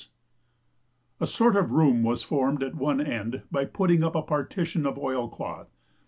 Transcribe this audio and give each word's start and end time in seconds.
A 1.19 1.27
sort 1.27 1.55
of 1.55 1.69
room 1.69 2.01
was 2.01 2.23
formed 2.23 2.63
at 2.63 2.73
one 2.73 2.99
end 2.99 3.43
by 3.51 3.65
putting 3.65 4.03
up 4.03 4.15
a 4.15 4.23
partition 4.23 4.87
of 4.87 4.97
oilcloth. 4.97 5.69